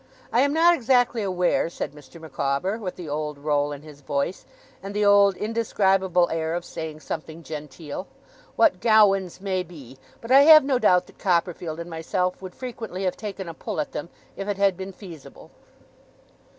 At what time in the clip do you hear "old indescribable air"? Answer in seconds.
5.05-6.55